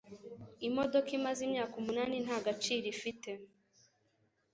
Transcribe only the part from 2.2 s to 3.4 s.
nta gaciro ifite